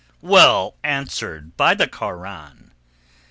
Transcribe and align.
"Well 0.23 0.77
answered, 0.83 1.55
by 1.57 1.75
the 1.75 1.87
Koran!" 1.87 2.71